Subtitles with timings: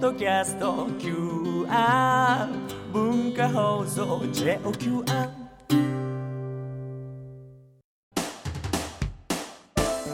[0.00, 2.48] ドキャスト QR
[2.90, 5.28] 文化放送 JOQR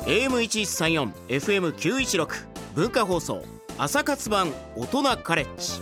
[0.07, 2.27] AM1134 FM916
[2.75, 3.45] 文化放送
[3.79, 5.81] 朝活版大人カレッジ。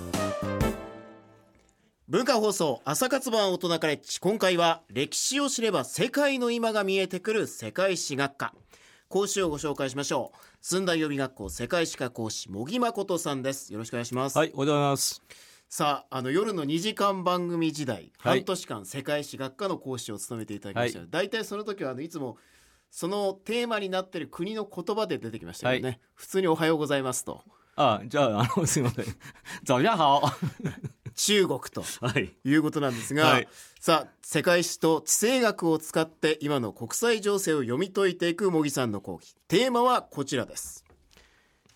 [2.06, 4.20] 文化放送朝活版大人カレッジ。
[4.20, 8.52] 今回は歴史を知れば世界の今が見えてくる世界史学科。
[9.08, 10.38] 講師をご紹介しましょう。
[10.60, 13.72] 寸大予備学校世界史科講師茂木誠さんです。
[13.72, 14.38] よろしくお願いします。
[14.38, 15.22] はい、おはようございます。
[15.68, 18.38] さああの夜の2時間番組時代、はい。
[18.38, 20.60] 半年間世界史学科の講師を務めてい。
[20.60, 22.38] ただきましたよ、大体その時はあのいつも
[22.90, 27.42] そのテーマになってる国の言葉で出てきましたよね、は普通におはようございますと。
[27.76, 29.04] あ、じゃあ、あの、すみません。
[29.66, 30.22] 早上好。
[31.14, 32.32] 中国とはい。
[32.44, 33.48] いうことなんですが、はい。
[33.80, 39.36] さあ世界史と地政学を使って今の国際情勢を読み解いていく茂木さんの講義。
[39.48, 40.84] テーマはこちらです。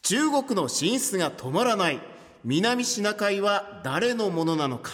[0.02, 2.00] 中国の進出が止まらない
[2.44, 4.92] 南シナ海は誰のものなのか。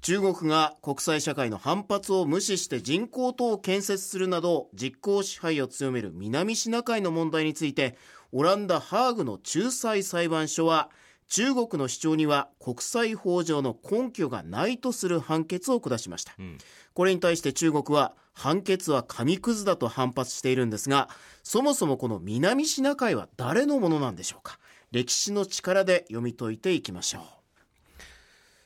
[0.00, 7.96] 中国が国際社会の反発を無視して人工島を建設するなど実効支配を強める南シナ海の問題について
[8.32, 10.90] オランダ・ハーグの仲裁裁判所は
[11.28, 16.58] 中国の主張には国際法上の根拠がないとする判決を下しました、ん。
[16.94, 21.08] これに対して中国は判決は紙くずだと反発しているんですが
[21.42, 24.58] そもそもこの南シナ海は誰のものなんでしょうか。
[24.90, 27.22] 歴史の力で読み解いていきましょう。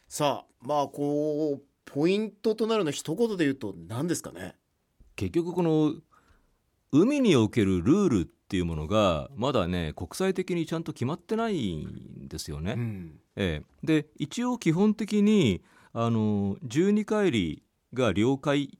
[0.09, 4.55] さあまあこうポイントとなるの一言で言うと何ですかね。
[5.17, 5.95] 結局、この、
[6.91, 12.75] 海におけるルールっていうものが、まだね、国際的にちゃんと決まってないんですよね。
[12.75, 15.63] んええ、で、一応基本的に、
[15.95, 17.63] あの、12海里
[17.95, 18.79] が領海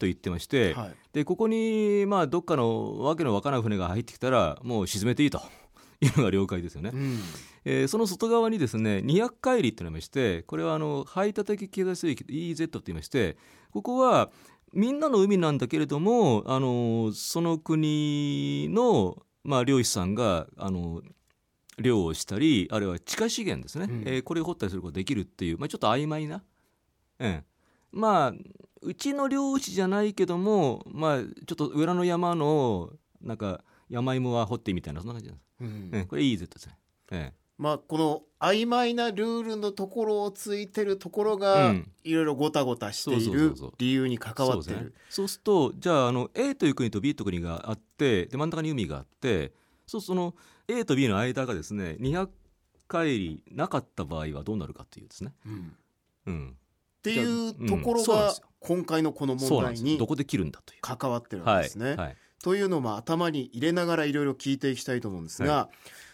[0.00, 5.40] と言ってまして、はいで、ここに、まあ、どっかのわけのわからない船が入ってきたら、もう沈めていいと
[6.02, 6.90] いうのが領海ですよね。
[6.92, 7.18] うん
[7.64, 13.36] えーその外側にですね200海里ってのがいましてこれはあの排他的経済水域 EEZ って言いまして
[13.70, 14.30] ここは
[14.72, 21.02] みんなの海なんだけれどもあのその国の、まあ、漁師さんがあの
[21.78, 24.02] 漁をしたりあるいは地下資源ですね、うん。
[24.06, 26.42] えーこれを掘ったりすることができるっていう、まあ、ちょっと曖昧な、
[27.18, 27.44] ええ。
[27.90, 28.32] まあ
[28.82, 35.90] うちの漁師じゃないけども、まあ、ちょっと裏の山のなんか山芋は掘ってみたいなそんな感じなんです、うん。
[35.92, 36.78] ええこれ EEZ ですね。
[37.12, 41.90] ええまあこの曖昧なルールのところをついてるところうがん。
[42.02, 44.94] いろいろごたごたしている理由に関わってる。
[45.10, 49.52] そうするとじゃああの A という国と B という国があってで真ん中に海があって
[49.86, 50.34] そうその
[50.68, 52.30] A と B の間がですね200
[52.88, 55.76] 海里なかった場合はどうなるかというですね、うん。
[56.26, 60.80] うん、っていうところが今回のこの問題にどこで切るんだという。
[60.80, 61.94] 関わってるわけですね。
[61.94, 62.16] はい。
[62.42, 65.68] というのをまあ頭に入れながらいろいろ聞いていきたいと思うんですが、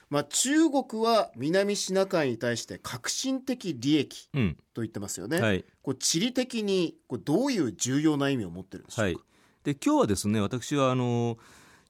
[0.09, 5.41] まあ、中国は南シナ海に対して革新的利益うんと言ってますよね。
[5.41, 9.05] はいこう地理的にこうどういう重要な意味を持ってるんでしょうか？
[9.05, 9.17] はい、
[9.65, 11.39] で今日はですね私はあの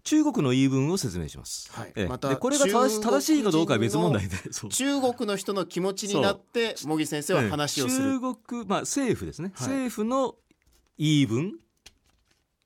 [0.04, 1.70] 中国の言い分を説明します。
[1.72, 4.36] はいええまたでこれが正しいかどうかは別問題で。
[4.70, 8.20] 中国の人の気持ちになって茂木先生は話をする。
[8.20, 10.36] 中国、まあ、政府ですね、はい政府の
[10.98, 11.58] 言い分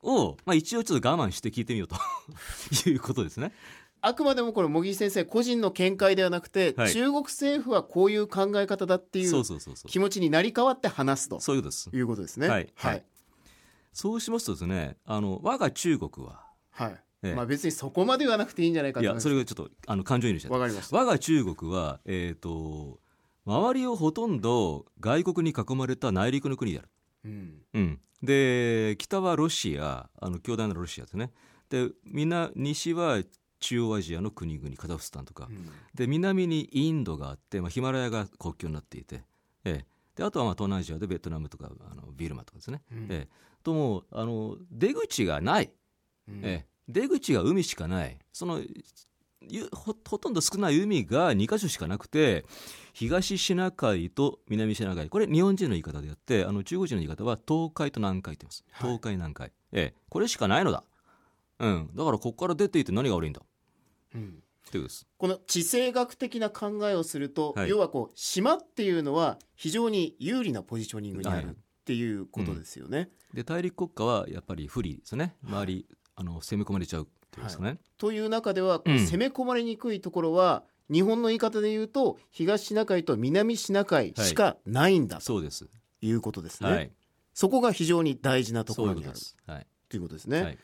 [0.03, 1.95] を、まあ、一応ちょっと我慢して聞いてみようと
[2.89, 3.53] いうことですね。
[4.01, 9.43] あくまでもこれ茂木先生個人の見解ではなくて、はい中国政府はこういう考え方だっていそう
[9.87, 11.89] 気持ちになり変わって話すとそういうことです。
[11.93, 12.47] いうことですね。
[12.47, 13.01] はいははいい。
[13.93, 20.97] そうしますとですねあの我が中国ははいええまあ別にそこまで言わなくていいんじゃないかと思いますそれがちょっとあの感情移入しちゃったわかりました。
[20.97, 22.99] 我が中国は、えー、と
[23.45, 26.89] 周りをほとんど外国に囲まれた内陸の国である。
[27.25, 31.31] うんうん、で北はロシアあの強大なロシアですね
[31.69, 33.19] でみんな西は
[33.61, 35.69] 中央アジアの国々カザフスタンとか、うん。
[35.95, 39.23] で南にインドがあって、まあ、ヒマラヤが国境になっていて、
[39.63, 39.85] ええ、
[40.15, 43.07] であとはまあ東南アジアでベトナムとかあのビルマとかですね、うん。
[43.09, 43.29] ええ、
[43.63, 45.71] ともうあの出口がない、
[46.27, 46.41] うん。
[46.43, 48.17] ええ、出口が海しかない。
[48.33, 48.59] その
[49.47, 52.45] ゆほほとんど少ない海が2か所しかなくて
[52.93, 55.09] 東シナ海と南シナ海。
[55.09, 58.63] これ日本人の言い方であってあの中国人の言い方は東海と南海って言います。
[58.71, 58.89] はい。
[58.89, 60.83] 東海南海、ええ、これしかないのだ、
[61.59, 63.41] うん、だからここから出ていって何が悪いんだ
[64.15, 64.43] うん。
[64.65, 67.69] ことですこの地政学的な考えをすると、はい。
[67.69, 71.53] 要はこう島っていうのは非常に有利なポジショニングにあはいるっ
[71.83, 73.09] ていうことですよね。
[73.33, 75.35] で大陸国家はやっぱり不利ですね。
[75.43, 75.85] 周り、
[76.15, 85.67] あの攻め込まれちゃうっていうんですかね、という中では攻め込まれにくいところは、日本の言い方で言うと東シナ海と南シナ海しかないんだとそうです、
[86.01, 86.69] いうことですね。
[86.69, 86.91] はい。
[87.33, 89.15] そこが非常に大事なところにあるこ
[89.47, 90.41] とい、ということですね。
[90.41, 90.57] はい。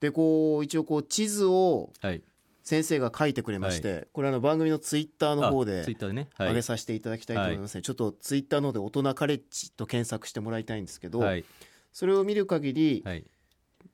[0.00, 2.22] でこう一応こう地図をはい
[2.62, 11.44] 先生が書いてくれまして、これあの番組のツイッターの方で上げさせていただきたいと思いますね、ちょっとツイッターの方で大人カレッジと検索してもらいたいんですけど、はい。
[11.92, 13.24] それを見る限りはい。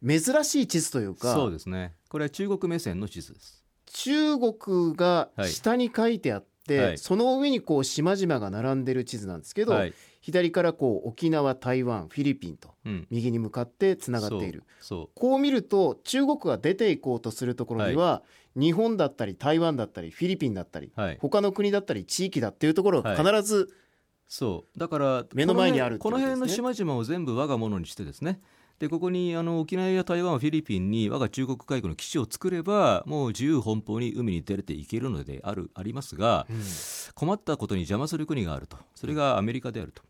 [0.06, 1.94] 珍しい地図というか、そうですね。
[2.08, 3.64] これは中国目線の地図です。
[3.86, 6.98] 中国が下に書いてあって、はい。
[6.98, 9.94] その上にこう島々が並んでる地図なんですけど、はい。
[10.20, 13.06] 左からこう沖縄台湾フィリピンとうん。
[13.10, 14.64] 右に向かってつながっている。
[14.80, 18.22] そこう見ると中国が出ていこうとするところには、
[18.56, 21.18] 日本だったり台湾だったりフィリピンだったりうはい。
[21.20, 23.72] 他の国だったり地域だっていうところが必ず、
[24.28, 24.78] そう。
[24.78, 25.98] だから目の前にあるね。
[25.98, 28.40] 辺この辺の島々を全部我が物にしてですね
[28.78, 36.56] でここにあの沖縄や台湾フィリピンに我が中国海軍の基地を作ればもう自由奔放に海に出れていけるのであるありますがうん
[37.14, 38.76] 困ったことに邪魔する国があると。
[38.94, 40.02] それがアメリカであると。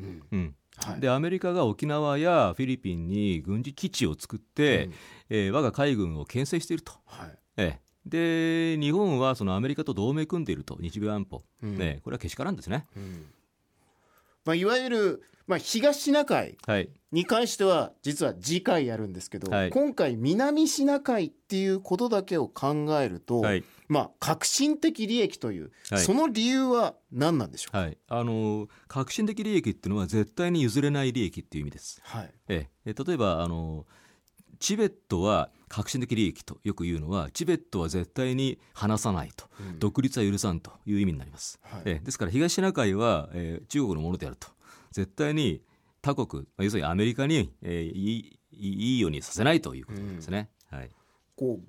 [0.00, 0.22] うん。
[0.30, 0.54] うん。
[0.76, 4.92] はいでアメリカが沖縄やフィリピンに軍事基地を作って、うん。
[5.30, 7.38] えー我が海軍を牽制していると、はい。
[7.56, 7.92] ええ。
[8.04, 10.76] で日本はそのアメリカと同盟組んでいると。
[10.80, 11.78] 日米安保、うん。
[11.78, 12.86] ね、これはけしからんですね。
[12.96, 13.26] うん
[14.44, 16.88] まあ、いわゆる、まあ、東シナ海はい。
[17.10, 19.70] に関しては実は次回やるんですけど、はい。
[19.70, 23.64] 今回南シナ海っていうことだけを考えると、はい。
[23.88, 26.00] まあ革新的利益という、はい。
[26.00, 32.00] その理由は何なんでしょうか、はい、あの革新的利益っていうのは絶対に譲れない利益っていう意味です。
[32.02, 32.30] はい。
[32.48, 32.94] ええ。
[32.94, 33.84] 例えばあの
[34.58, 39.78] チベットは革新的利益とよく言うのはチベットは絶対に離さないと、うん。
[39.78, 41.58] 独立は許さんという意味になります。
[41.62, 41.82] はい。
[41.86, 42.04] ええ。
[42.04, 44.48] ですから東シナ海は、えー中国のものであると。
[44.90, 45.62] 絶対に
[46.02, 50.50] 他国まあ要するにアメリカに、えーいいいいようにさせないということなんですね。
[50.70, 50.90] はい。
[51.36, 51.68] こう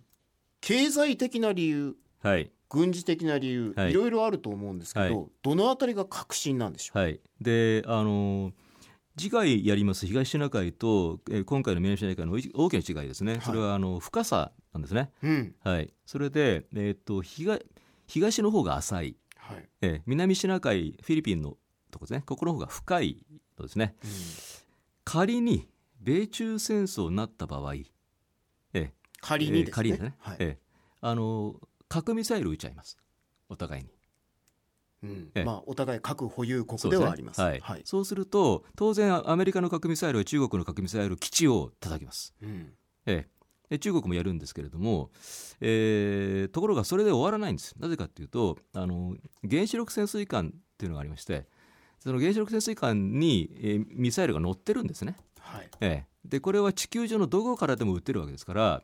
[0.60, 2.52] 経済的な理由はい。
[2.70, 3.92] 軍事的な理由、はい。
[3.92, 5.32] いろいろあると思うんですけど、はい。
[5.44, 8.52] どのあたりが革新なんでしょう、はい、であの
[9.18, 13.42] 次回やります東シナ海と、えー今回の南シナ海の大きな違いですね、い。
[13.42, 15.12] それはあの深さなんですね。
[15.22, 15.56] うん。
[15.64, 17.62] はい、それで、えーっと東
[18.08, 19.70] 東の方が浅い、はい。
[19.82, 21.58] えー南シナ海フィリピンの
[21.92, 22.24] とこですね。
[22.26, 23.24] ここの方が深い
[23.60, 23.96] のですね。
[25.06, 25.68] 仮に
[26.02, 28.90] 米中戦争になった場合、えー
[29.22, 30.38] 仮にですね,、えー仮ね、はい。
[30.40, 30.64] えー
[31.06, 32.98] あの核ミサイル撃ち合います。
[33.50, 33.90] お互いに。
[35.04, 35.32] うん。
[35.36, 35.44] ええ。
[35.44, 37.42] まあ、お互い核保有国ではあります。
[37.42, 37.60] はい。
[37.60, 37.82] はい。
[37.86, 42.34] そうすると当然アメリカの核ミサイルは中国の核ミサイル基地を叩きます。
[42.42, 42.74] うん。
[43.06, 43.34] ええ。
[43.70, 45.10] で中国もやるんですけれども、
[45.60, 49.16] えーところがそれで終わらないんですなぜかというとあの
[49.50, 51.48] 原子力潜水艦っていうのがありまして
[52.00, 55.70] その原子力潜水艦に、えーミサイルが乗ってるんですね、はい。
[55.82, 56.08] ええ。
[56.26, 58.84] でこれは地球上のどこからでも撃てるわけですから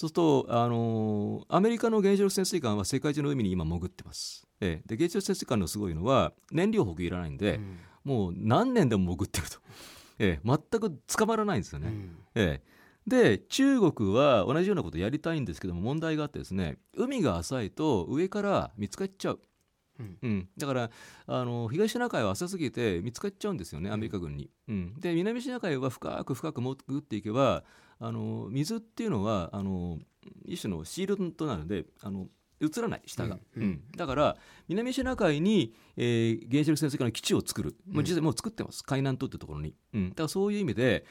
[0.00, 4.88] そうすると、あのアメリカの原子力潜水艦は世界中の海に今潜ってます、ええ。
[4.88, 7.78] で原子力潜水艦のすごいのは燃料補給いらないんで、うん。
[8.04, 9.58] もう何年でも潜ってると、
[10.18, 10.48] ええ。
[10.48, 11.88] 全く捕まらないんですよね。
[11.88, 12.16] うん。
[12.34, 12.80] ええ。
[13.06, 19.40] で中国は同じようなことやりたいんですけども問題があってですね海が浅いと上から見つかっちゃう、
[19.98, 20.18] うん。
[20.22, 20.90] うん、だから
[21.26, 24.48] あの東シナ海は浅すぎて見つかっちゃうんですよねアメリカ軍に。
[24.66, 27.64] うん、で南シナ海は深く深く潜っていけば
[28.00, 29.98] あの水っていうのはあの
[30.44, 32.26] 一種のシールドとなるのであの
[32.60, 33.80] 映らない下が、うんうん。
[33.96, 34.36] だから
[34.68, 37.76] 南シナ海に、えー原子力潜水艦の基地を作る。
[37.86, 38.82] もう実際もう作ってます。
[38.84, 41.04] 海南島ってところに、うん、だからそういう意味で、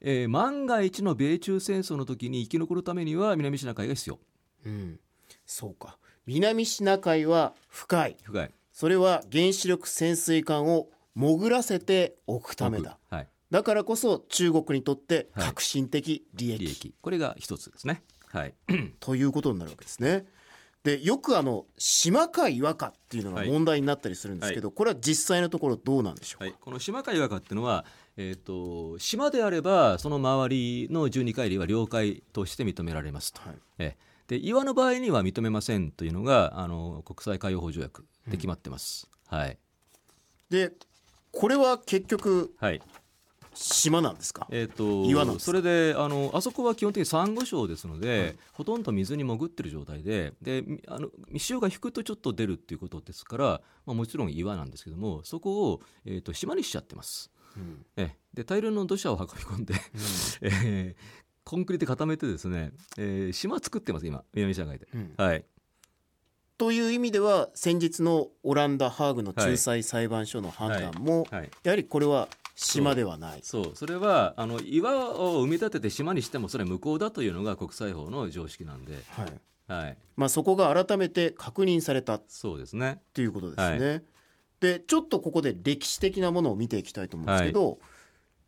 [0.00, 4.18] えー万が一の米中戦争の時に生き残るためには南シナ海が必要。
[4.64, 5.00] うん。
[5.44, 5.98] そうか。
[6.26, 8.16] 南シナ海は深い。
[8.22, 8.54] 深い。
[8.72, 12.98] それは原子力潜水艦を潜らせておくためだ。
[13.08, 15.48] はい、だからこそ中国にとってはい。
[15.48, 16.94] 革新的利益,、利益。
[17.00, 18.02] これが一つですね。
[18.28, 18.54] はい。
[19.00, 20.26] ということになるわけですね。
[20.82, 23.50] でよくあの島か岩かっていうのがはい。
[23.50, 27.84] 問題になったりするんですけど、これは実際のところどうなんでしょうか、はい、この島海岩河っていうのは、
[28.16, 33.58] えー、と島であればその周りの12海里は領海として認められますと、はい。
[33.78, 34.06] ええ。
[34.28, 39.58] で岩の場合には認めませんというのがあの国際海洋法条約で決まってます、はい、
[40.50, 40.72] で
[41.32, 42.80] これは結局はい
[43.56, 45.46] 島なんですか、えー、と岩なんですか？
[45.46, 53.44] それであのあそこは基本的にサンゴ礁ですので、ほとんど水に潜ってる状態ででみあの潮が引くとちょっと出るっていうことですから、
[53.86, 57.30] まあ、もちろん岩なんですけどもそこを、えー、と島にしちゃってます。
[57.56, 57.86] うん。
[57.96, 58.16] ええ。
[58.34, 59.74] で大量の土砂を運び込んで、
[60.42, 65.14] えーコンクリで固めてですね、えー島作ってます今南シナ海で、うん。
[65.16, 65.44] はい。
[66.58, 71.50] という意味では先日のオランダ・ハーグの仲裁裁判所の判断も、はい。
[71.62, 73.40] やはりこれは島ではない。
[73.42, 73.70] そう。
[73.74, 79.32] それはあの岩を生み立てて島にしてもそれは無効だというのが国際法の常識なんで、はい。
[79.68, 82.20] はい、まあ、そこが改めて確認された。
[82.28, 83.00] そうですね。
[83.12, 84.02] ということですね。
[84.60, 87.78] でちょっとここで歴史的なものを見ていきたいと思うんですけど、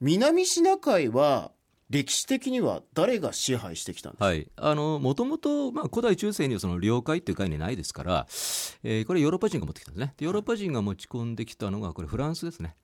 [0.01, 1.51] 南シナ海は
[1.91, 8.27] 歴史的には誰が支配してきたんですか、はい、あのもともと、まあ、古代中世にはその領海っていう概念ないですから、
[8.83, 10.15] えーこれヨーロッパ人が持ってきたんですね。
[10.17, 12.77] でヨーロッパ人が持ち込んできたのがこれフランスですね、はい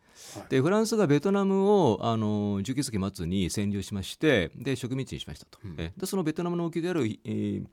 [0.49, 5.75] でフランスがベトナムをあの19世紀末に占領しましてで植民地にしましたと、うん。
[5.78, 7.64] えでそのベトナムの沖である、えー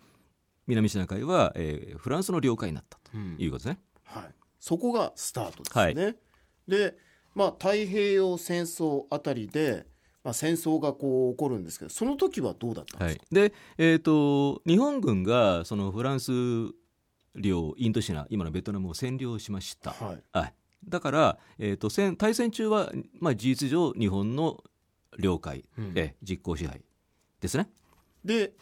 [0.67, 3.36] 南シナ海は、えーフランスの領海になったとうん。
[3.38, 4.24] いうことですね、はい、
[4.60, 6.15] そこがスタートですね。
[6.67, 6.95] で、
[7.33, 9.86] まあ、太平洋戦争あたりで、
[10.24, 13.50] まあ、戦争がこう起こるんですけどその時はどうだったんですか、、はい。
[13.50, 16.31] で、えー、と日本軍がそのフランス
[17.36, 20.24] 領インドシナ今のベトナムを占領しました、はい。
[20.31, 20.53] はい、
[20.88, 24.64] だから、えー、と戦対戦中は、まあ、事実上日本の
[25.20, 25.94] 領海、うん。
[25.96, 26.82] え実効支配
[27.40, 27.70] ですね、
[28.24, 28.54] で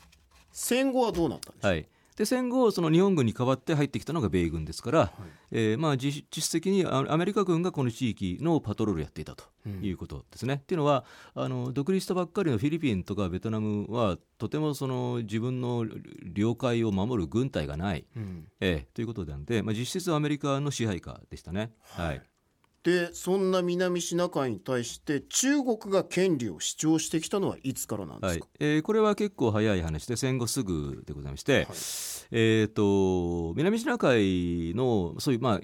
[0.52, 1.88] 戦後はどうなったんですか、はい、
[2.20, 5.12] で戦後その日本軍に代わって入ってきたのが米軍ですから、はい。
[5.52, 9.82] えーまあ、実実質的にあアメリカ軍がこの地域のパトロールをやっていたとうん。
[9.82, 10.56] いうことですね。
[10.56, 15.86] っていうのはあの独立したばっかりのフィリピンとかベトナムはとてもその自分の
[16.22, 18.48] 領海を守る軍隊がない、うん。
[18.60, 21.72] えーということなんで、まあ、実質アメリカの支配下でしたね。
[21.84, 22.22] はい
[22.90, 28.36] でそんな南シナ海に対して中国が権利を主張してきたのはいつからなんではい。
[28.36, 31.66] すか、えーこれは結構早い話で戦後すぐでございまして、はい。
[32.32, 35.60] えー、と南シナ海のそういう、まあ、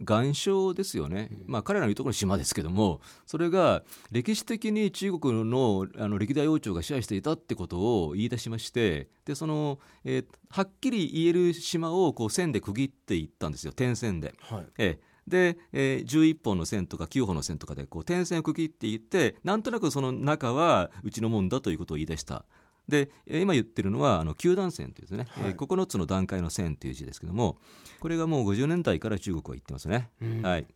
[0.00, 13.72] 岩礁ですよね、まあ、彼らの言うところの島ですけどもそれが歴史的に中国のあの歴代王朝が支配していたってことを言い出しましてでその、えーはっきり言える島をこう線で区切っていったんですよ。
[13.72, 14.34] 点線で。
[14.40, 14.66] はい。
[14.78, 22.44] ええで、えー11本の線とか9本の線とかでこう点線を区切っていってなんとなくその中はうちのもんだということを言い出した。
[22.88, 25.50] でえー今言ってるのはあの九段線というですね、はい。
[25.50, 27.56] えー9つの段階の線という字ですけども
[28.00, 30.42] これがもう50年代から中国は言ってますね、うん。
[30.42, 30.66] はい。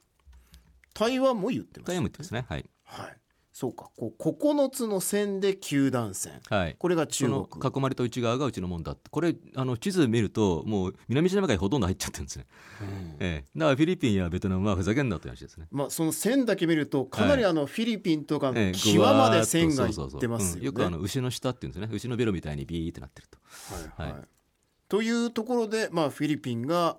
[0.95, 2.47] 台湾も言ってます台湾も言ってますね。
[2.49, 3.17] はい、はい
[3.55, 3.89] そうか。
[3.97, 6.41] こう9つの線で九段線。
[6.51, 9.03] はい、これが中そ国の囲まれた内側がうちのもんだって。
[9.09, 12.47] これあの地図見るともう南シナ海ほとんど入っちゃってるんですね、
[12.81, 13.17] うん。
[13.21, 13.45] ええ。
[13.57, 15.69] だからフィリピンやベトナムはふざけんなという話ですね。
[15.71, 21.89] まあ、その線だけ見るとかなりあのフィリピンとか際まで線がいってますよくあの牛の下っていうんですね。
[21.95, 23.39] 牛のベロみたいにビーってなってると。
[24.03, 24.13] はいはい。
[24.15, 24.23] はい。
[24.89, 26.97] というところで、まあ、フィリピンが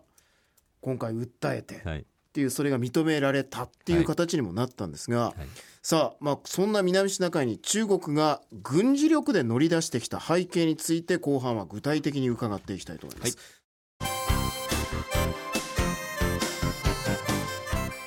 [0.79, 2.05] 今回訴えてっはい
[2.35, 5.33] ていうそれが認められたっていう形にもなったんですが、はい。
[5.81, 13.37] さあ、まあ、そんな南シナ海に中国が軍事力で乗り出してきた背景について後半は具体的に伺っていきたいと思います。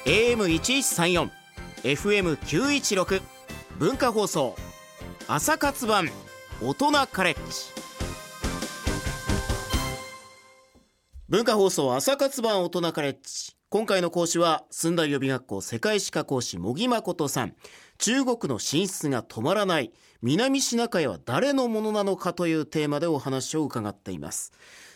[0.05, 1.31] AM1134
[1.85, 3.23] FM916
[3.79, 4.57] 文化放送
[5.27, 6.11] 朝活版
[6.61, 7.41] 大人カレッジ。
[11.29, 17.55] 文化放送朝活版大人カレッジ今回の講師は駿台予備学校世界史科講師茂木誠さん。
[17.99, 24.53] 中国の進出が止まらない南シナ海は誰のものなのかというテーマでお話を伺っています。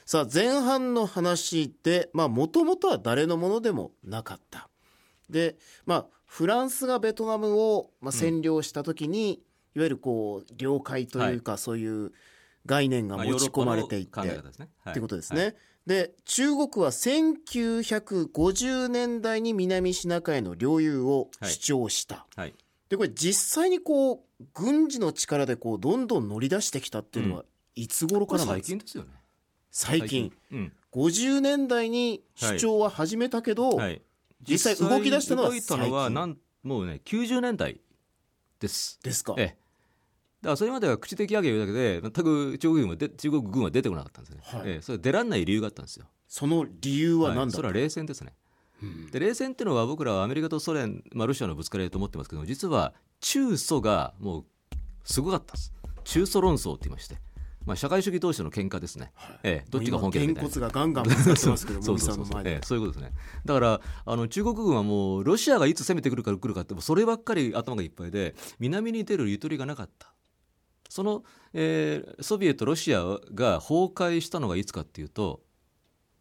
[0.07, 4.71] さあ前半の話でまあもともとは誰のものでもなかった。
[5.29, 9.43] でまあフランスがベトナムをまあ占領した時に、
[9.75, 12.13] いわゆるこう領海というか、そういう
[12.65, 14.69] 概念がまあ持ち込まれていって、ヨーロッパの考え方ですね。
[14.83, 14.93] はい。
[14.93, 15.43] ってことですね。
[15.43, 22.27] はいで中国は1950年代に南シナ海の領有を主張した。
[22.37, 22.55] はい。
[22.89, 28.79] でこれ実際にこう軍事の力でこうどんどん乗り出してきたっていうのは、いつ頃からなんですか？
[28.79, 29.11] 最近ですよね。
[29.71, 30.33] 最近。
[30.53, 30.73] うん。
[30.93, 34.03] 50年代に主張は始めたけど、はい。
[34.47, 36.11] 実際動き出したのは動いたのは
[36.63, 37.81] もうね90年代
[38.61, 38.99] です。
[39.03, 39.62] ですか、ええ
[40.43, 44.63] だからそれまでは口的上げるだけで全く中国軍はで中国軍は出てこなかったんですね、はい。
[44.67, 46.07] ええそれ出らんない理由があったんですよ。
[46.27, 47.51] その理由は何だはい。
[47.53, 48.35] それは冷戦ですね。
[49.13, 54.45] で冷戦っていうのは僕らはアメリカとソ連、まあ、ロシアのぶつかり合いと思ってますけど実は中ソがもう
[55.05, 55.73] すごかったです。
[56.03, 57.19] 中ソ論争って言いまして、
[57.65, 59.13] まあ、社会主義同士の喧嘩ですね、
[59.45, 60.49] ええどっちが本気だみたいな。
[60.49, 62.27] 今げんこつがガンガンぶつかってますけどそうそうそう。
[62.27, 63.17] そう、ええそういうことですね。
[63.45, 70.12] だからあの中国軍はもうロシアがいつ攻めてくるか来るかってそればっかり頭がいっぱいで南に出るゆとりがなかった
[70.93, 73.03] その、えーソビエトロシア
[73.35, 75.41] が崩壊したのがいつかっていうと、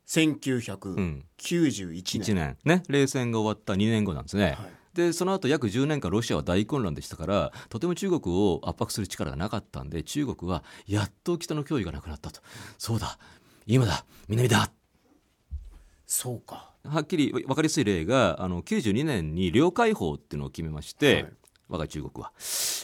[0.07, 2.57] 1991うん、年、1年。
[2.63, 2.83] ね。
[2.87, 4.71] 冷戦が終わった2年後なんですね、はい。
[4.93, 12.41] でその後約10年間ロシアは大混乱でしたからとても中国を圧迫する力がなかったんで中国はやっと北の脅威がなくなったと。
[12.77, 13.19] そうだ。
[13.67, 14.05] 今だ。
[14.29, 14.71] 南だ。
[16.05, 16.71] そうか。
[16.83, 21.33] はっきり分かりやすい例があの92年に領海法っていうのを決めまして、はい
[21.71, 22.31] 我が中国は、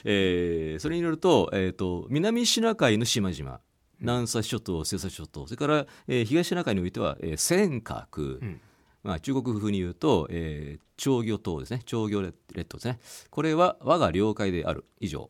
[0.05, 3.59] えーそれによると,、えー、と南シナ海の島々
[3.99, 8.61] 南沙諸島、西沙諸島、それから、えー東シナ海においては、えー尖閣、ん。
[9.03, 12.33] まあ、中国風に言うと、えー長魚島ですね、長魚列
[12.69, 14.85] 島ですね、これは我が領海である。
[14.99, 15.29] 以上、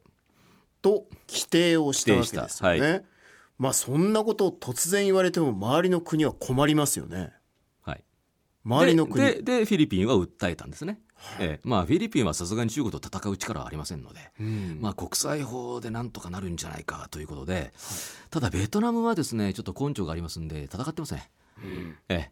[0.81, 2.79] と規定をしたわけですよね。
[2.79, 3.05] 規定し
[3.57, 7.33] まあそんなことを突然言われても周りの国は困りますよね。
[8.67, 9.25] はい、周りの国。
[9.25, 10.99] でででフィリピンは訴えたんですね、
[11.39, 11.59] ええ。
[11.63, 14.79] まあ、フィリピンはさすがに中国と戦う力はありませんので、うん。
[14.81, 17.71] まあ、国際法でなんとかなるんじゃないかということで、
[18.29, 21.19] ただベトナムはですねちょっと根性がありますんで戦ってません、
[22.09, 22.31] え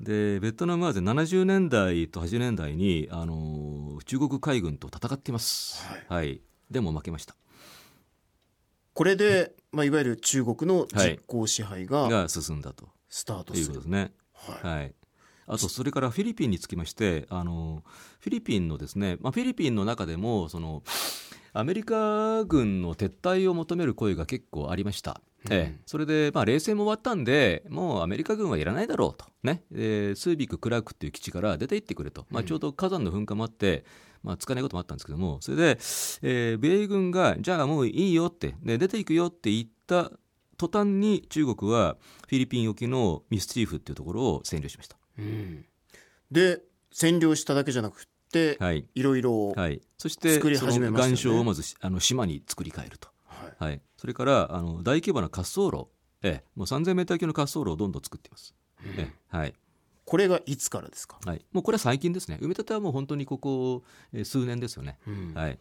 [0.00, 6.40] でベトナムはですね70年代と80年代に、あのー中国海軍と戦っています、はい。
[6.70, 7.34] でも負けました。
[8.94, 12.88] これで、まあ、いわゆる中国の実効支配がが進んだと。
[13.08, 13.74] スタートいうする。
[13.74, 14.12] ことですね。
[14.32, 14.80] はい。
[14.80, 14.94] はい、
[15.48, 17.82] あとそれからフィリピンにつきましてあの
[18.20, 20.82] フィリピンのですね、まあ、フィリピンの中でもその
[21.54, 25.20] アメリカ軍の撤退を求める声が結構ありました。
[25.50, 29.62] ええ、それで、まあ、冷戦も終わったんでもうアメリカ軍はいらないだろうと、ね。
[29.72, 33.84] えースービック・クラークっていう基地から出て行ってくれと、まあ、ちょうど火山の噴火もあって、
[34.22, 35.62] まあ、使えないこともあったんですけどもそれで、
[36.22, 40.10] えー米軍がじゃあもういいよって、で出ていくよって言った
[40.58, 41.96] 途端に中国は
[42.28, 44.97] フィリピン沖のミスチーフっていうところを占領しました。
[45.18, 45.64] うん。
[46.30, 46.60] で
[46.94, 48.86] 占領しただけじゃなくって、はい。
[48.94, 53.70] いろいろ、はい、そして作り始めまし岩礁をまずしあの島に作り変えると、はい。
[53.70, 55.88] はい、それからあの大規模な滑走路、
[56.22, 59.36] ええ、もう3000メーター級の滑走路をどんどん作っています、ええ。
[59.36, 59.54] はい。
[60.04, 62.38] これがいつからですか、はい、もうこれは最近ですね。
[62.40, 63.82] 埋め立てはもう本当にここ、
[64.12, 64.98] えー数年ですよね、
[65.34, 65.58] はい、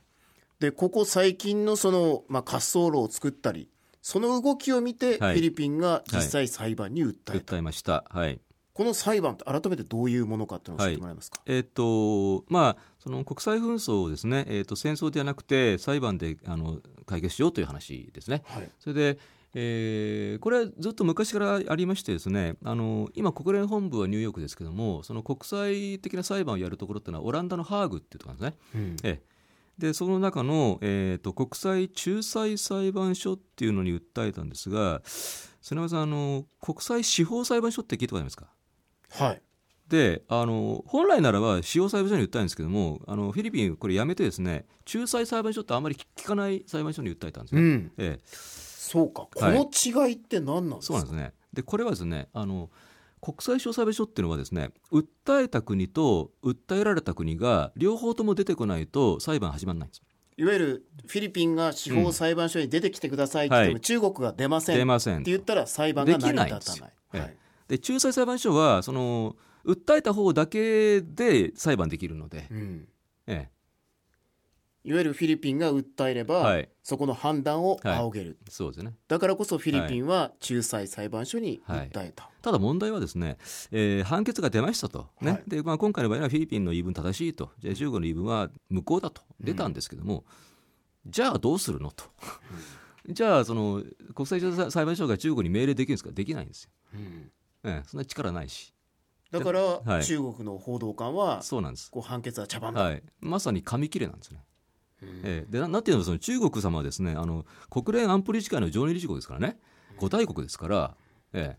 [0.59, 3.69] でここ最近のその、まあ、滑走路を作ったり
[4.01, 5.33] その動きを見て、はい。
[5.35, 8.39] フィリピンが実際裁判に訴えた、訴えました、はい
[8.77, 18.43] この裁判って改めてどういうものかっていうのを教えてもらえますか、えっ、とまあその国際紛争をですね、えー、と戦争ではなくて裁判であの解決しようという話ですね。
[18.46, 18.69] はい。
[18.77, 19.19] それで、
[19.55, 28.79] えーこれはずっと昔からありましてですねあの今国連本部はニューヨークですけどもその国際的な裁判をやるところっていうのはオランダのハーグっていうところなんですね。
[28.79, 28.96] うん。
[29.03, 29.38] ええ。
[29.79, 38.48] でその中の、えー、と国際仲裁裁判所っていうのに訴えたんですが瀬沼さんあの国際司法裁判所って聞いたことありますか？
[39.11, 39.41] はい。
[39.87, 47.62] であの本来ならば司法裁判所に訴えるんですけどもあのフィリピンこれやめてですね仲裁裁判所ってあんまり聞かない裁判所に訴えたんですね。
[47.62, 47.91] うん。
[47.97, 49.27] ええ、そうか。
[49.34, 51.34] この違いって何なんですか、そうなんですね。
[51.53, 52.69] でこれはですねあの
[53.21, 60.01] 国際司法裁判所っていうのはですね訴えた国と訴えられた国が両方とも出てこないと裁判始まらないんです。
[60.39, 63.82] いわゆるフィリピンが司法裁判所に出てきてくださいって言っても、はい。
[63.82, 66.60] 中国が出ません出ませんって言ったら裁判が成り立たない。
[66.60, 66.79] できないんです。
[66.79, 67.34] よはい。
[67.34, 72.88] えで仲裁裁判所はその訴えた方だけで裁判できるので、うん。
[73.27, 73.49] え
[74.84, 76.69] いわゆるフィリピンが訴えれば、はい。
[76.82, 78.93] そこの判断を仰げる、え、そうですね。
[79.10, 83.38] だからこそフィリピンは仲裁裁判所に訴えた、ただ問題はですね、
[83.71, 85.32] えー判決が出ましたと、ね。
[85.32, 85.43] はい。
[85.45, 89.21] でまあ、今回の場合はフィリピンの言い分正しいと、じゃあ中国の言い分は無効だと。
[89.41, 90.23] 出たんですけども、
[91.06, 92.06] じゃあどうするのと、
[93.10, 93.84] じゃあその
[94.15, 97.32] 国際仲裁裁判所が中国に命令できるんですか、できないんですよ、うん
[97.63, 98.74] ええそんな力ないし、
[99.32, 100.06] だから、はい。
[100.06, 104.43] 中国の報道官はそうなんです、こう判決は茶番だ、はい、まさに紙切れなんですね。
[105.02, 105.52] ええ。
[105.52, 109.60] でななんていうのその中国様はですねあの国連安保理事会の常任理事国ですからね、
[109.98, 110.96] 五大国ですから、
[111.34, 111.58] え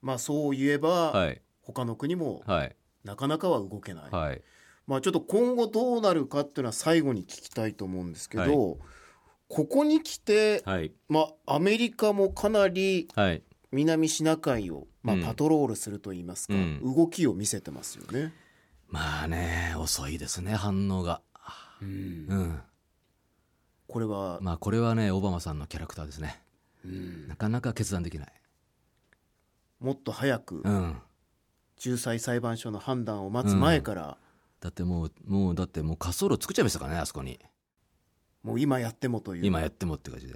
[0.00, 1.42] まあそう言えば、えはい。
[1.62, 2.76] 他の国もはい。
[3.04, 4.42] なかなかは動けない、はい。
[4.86, 8.78] まあちょっと今後どうなるかっていうのは最後に聞きたいと思うんですけど、はい。
[9.48, 10.92] ここに来て、はい。
[11.08, 13.42] まあアメリカもかなりはい
[13.74, 15.22] 南シナ海を、まあうん。
[15.22, 16.80] パトロールするといいますか、うん。
[16.82, 18.32] 動きを見せてますよね。
[18.88, 21.20] まあね遅いですね反応が。
[21.82, 22.60] うん。
[23.88, 26.40] これは、まあこれはねオバマさんのキャラクターですね。
[26.84, 27.28] うん。
[27.28, 28.32] なかなか決断できない。
[29.80, 30.96] もっと早くうん。
[31.84, 34.16] 仲裁裁判所の判断を待つ前から、
[34.60, 37.40] だってもうもうだってもう滑走路作っちゃいましたからねあそこに。
[38.44, 39.46] もう今やってもという。
[39.46, 40.34] 今やってもって感じで。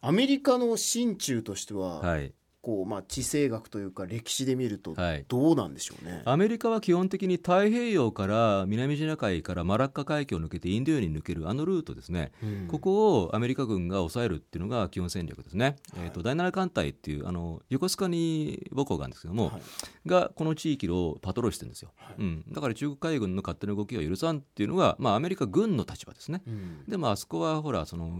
[0.00, 5.24] アメリカの心中としては、はいこうまあ、地政学というか歴史で見るとはい。
[5.28, 6.22] どうなんでしょうね？
[6.26, 12.68] アメリカは基本的に太平洋から南シナ海からマラッカ海峡を抜けてインド洋に抜けるあのルートですね、うん。
[12.68, 20.08] ここをアメリカ軍が抑えるっていうのが基本戦略ですね、えー、と第7艦隊っていうあの横須賀に母港があるんですけども、はい。
[20.08, 26.84] がこの地域をパトロールしてるんですよ、うん、だから中国海軍の勝手な動きを許さんっていうのが、まあ、アメリカ軍の立場ですね、うん。
[26.86, 28.10] でもあそこはほらその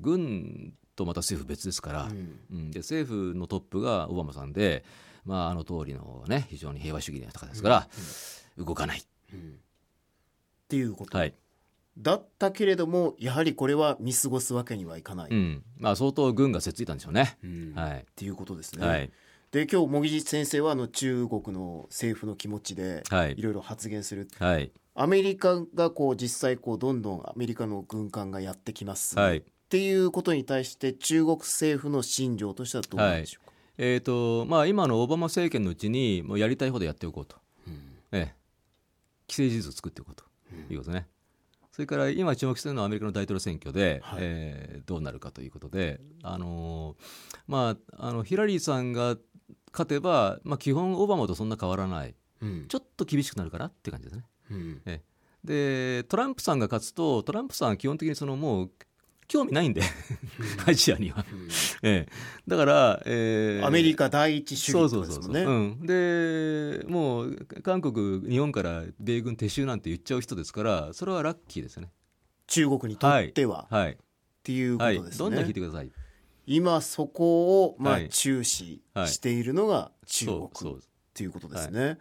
[0.00, 2.38] 軍とまた政府別ですから、うん。
[2.50, 4.84] うん、で政府のトップがオバマさんで、
[5.24, 7.88] まあ、あの通りのね非常に平和主義な方ですから、
[8.58, 9.02] 動かない、っ
[10.68, 11.34] ていうこと、はい。
[11.98, 15.62] だったけれどもやはりこれは見過ごすわけにはいかない、っうん。
[15.78, 17.72] まあ、相当軍がせっついたんでしょうね、うん。
[17.74, 18.06] はい。
[18.16, 18.86] ていうことですね。
[18.86, 19.10] はい。
[19.50, 23.34] で今日茂木先生はあの中国の政府の気持ちではい。
[23.36, 24.72] いろいろ発言する、はい。
[24.94, 37.36] アメリカがこう実際こうどんどんアメリカの軍艦がやってきます、はいっっていうことに対して中国政府の信条としてはどうなんでしょうか、えーとまあ、今のオバマ政権のうちにもうやりたいほどやっておこうと、
[38.12, 38.34] ええ、
[39.30, 40.24] 既成事実を作っておこうと
[40.70, 41.06] いうことね、
[41.70, 44.18] それから今注目しているのはアメリカの大統領選挙で、はい。
[44.20, 49.16] えーどうなるかということで、あのーまあ、あのヒラリーさんが
[49.72, 52.14] 勝てば、まあ、基本オバマとそんな変わらない。
[52.42, 52.66] うん。
[52.68, 54.24] ちょっと厳しくなるかなって感じですね。
[54.50, 54.82] うん。
[54.84, 55.12] ええ。
[55.44, 58.70] でトランプさんが勝つとトランプさんは基本的にそのもう
[59.32, 59.80] 興味ないんで
[60.66, 61.24] アジアには、
[61.82, 62.12] ええ、
[62.46, 65.40] だから、えーアメリカ第一主義ですもんね。
[65.42, 71.90] うん、でもう韓国日本から米軍撤収なんて言っちゃう人ですからそれはラッキーですよね。
[72.46, 73.96] 中国にとっては、はい、っ
[74.42, 75.90] ていうこはいとですね、どんどん聞いてください。
[76.46, 78.08] 今そこをまあはい。
[78.10, 80.80] 注視しているのが中国そうそうっ
[81.14, 81.98] ていうことですね。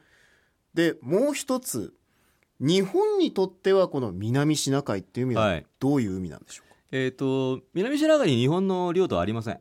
[0.74, 1.94] でもう一つ
[2.60, 5.66] 日本にとってはこの南シナ海っていう意味ははい。
[5.80, 6.68] どういう海なんでしょう？
[6.68, 9.60] か、えっ、と南シナ海に日本の領土はありません。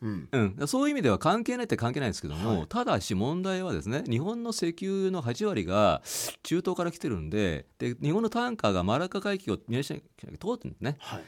[0.00, 0.28] うん。
[0.30, 2.66] うん、そういう意味では関係ないって関係ないんですけども、はい。
[2.68, 6.02] ただし問題はですね日本の石油の8割が
[6.42, 10.96] 中東から来てるんでで日本のタンカーがマラッカ海峡を南シナ海通ってるんですね。
[11.00, 11.22] はい。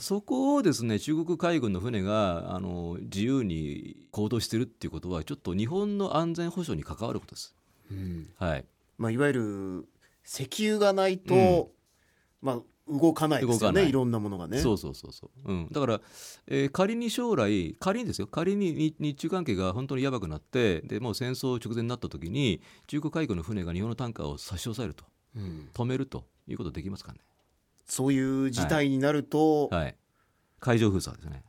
[0.00, 7.54] そこをですね中国海軍の船があの自由に行動してるっていうことはちょっと日本の安全保障に関わることです。
[7.90, 8.28] うん。
[8.36, 8.64] はい、
[8.98, 9.88] まあ、いわゆる
[10.24, 11.70] 石油がないと、
[12.42, 14.58] まあ、動かないですよねいろんなものがね。
[14.58, 16.00] そうそうそうそう、うん、だから、
[16.46, 27.18] えー仮に将来仮にですよ仮に日日中関係が本当にやばくなってでもう戦争直前になった時に中国海軍の船が日本のタンカーを差し押さえるとうん止めるということできますかね。
[27.86, 29.96] そういう事態になると、はい、
[30.60, 31.42] 海上封鎖ですね。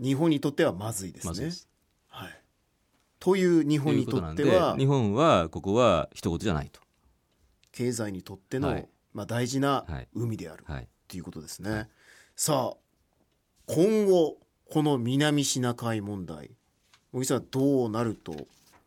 [0.00, 1.30] 日本にとってはまずいですね。
[1.30, 1.68] まずいです。
[2.08, 2.40] はい、
[3.18, 6.80] という日本にとっては日本はここは一言じゃないと。
[7.72, 10.88] 経済にとっての、はいまあ、大事なはい海であるはい。
[11.06, 11.88] ということですね。
[12.36, 12.76] さあ
[13.66, 14.38] 今後
[14.70, 16.50] この南シナ海問題
[17.12, 18.34] 小木さんどうなると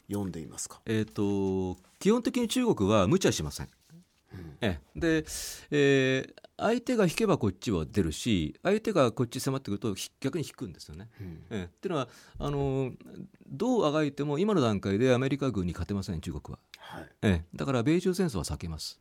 [0.08, 0.82] 読んでいますか？
[0.86, 3.70] えっ、と基本的に中国は無茶しません。
[4.62, 5.26] ええで、
[5.72, 11.10] えー相手が引けばこっちは出るし相手がこっち迫ってくるとひ逆に引くんですよね。
[11.20, 12.08] うんええっていうのは
[12.38, 12.92] あの
[13.48, 16.60] どうあがいても今の段階でアメリカ軍に勝てません中国は。
[16.78, 19.00] はいええ、だから米中戦争は避けます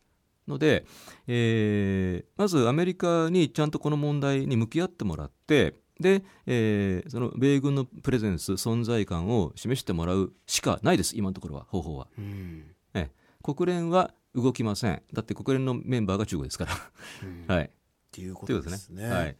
[0.51, 0.85] ので、
[1.27, 12.65] えーまずアメリカにちゃんとこの問題に向き合ってもらってで、えーその米軍のプレゼンス存在感を示してもらうしかないです今のところは方法は、うん。
[12.95, 13.11] ええ、
[13.43, 15.03] 国連は動きません。
[15.13, 16.73] だって国連のメンバーが中国ですから、
[17.23, 17.55] うん。
[17.55, 17.65] はい。
[17.65, 17.71] っ
[18.13, 19.09] ていうことということですね。
[19.09, 19.37] ねはい、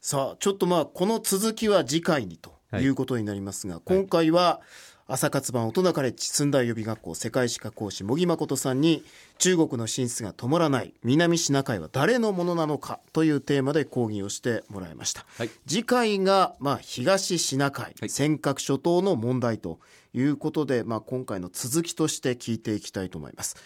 [0.00, 2.86] さあちょっとまあこの続きは次回にとい。
[2.86, 4.60] うことになりますが、今回は
[5.12, 9.02] 朝活版大人カレッジ寸大予備学校世界史科講師茂木誠さんに
[9.38, 15.50] 中国の進出が止まらない南シナ海は誰のものなのかというテーマで講義をしてもらいました、はい。
[15.66, 18.08] 次回がまあ東シナ海、はい。
[18.08, 19.80] 尖閣諸島の問題と
[20.14, 23.56] いうことで、まあ、今回の続きとして聞いていきたいと思います。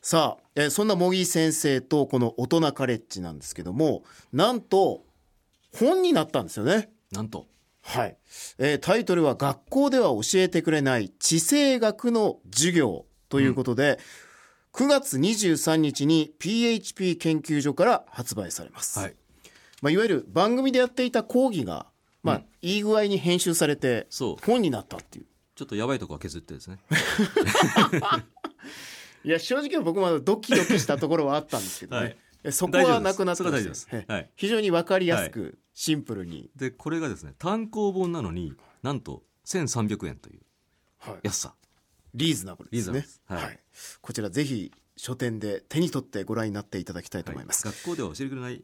[0.00, 5.02] さあ、えーそんな茂木先生とこの大人カレッジなんですけどもなんと
[5.74, 6.90] 本になったんですよね。
[7.10, 7.48] なんと
[7.86, 8.16] はい、
[8.58, 13.98] えータイトルは「学校では教えてくれない地政学の授業」ということで、
[14.72, 19.14] 9月23日に PHP 研究所から発売されます、はい。
[19.82, 21.86] まあ、いわゆる番組でやっていた講義が、
[22.22, 24.08] まあいい具合に編集されて
[24.42, 25.26] 本になったっていう。
[25.54, 26.78] ちょっとやばいとこは削ってですね。
[29.24, 32.10] いや正直僕もドキドキしたところはあったんですけどね、はい。
[32.10, 32.16] え
[32.50, 33.88] そこはなくなって大丈夫です。
[34.08, 34.30] はい。
[34.36, 40.40] 非常に分かりやすく、シンプルに、でこれがですね単行本なのになんと1300円という
[40.98, 41.18] はい。
[41.22, 41.54] 安さ。
[42.14, 43.00] リーズナブルですね。
[43.00, 43.46] リーズナブルです。
[43.46, 43.60] はい。
[44.00, 48.62] こちらぜひ書店で手に取ってご覧になっていただきたいと思います、学校では教えてくれない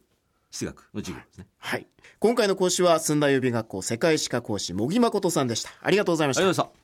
[0.51, 1.47] 地学の授業ですね。
[1.59, 1.87] はい。
[2.19, 5.71] 今回の講師は、寸大予備学校世界史科講師、茂木誠さんでした。
[5.83, 6.43] ありがとうございました。
[6.43, 6.81] ありがとうございました。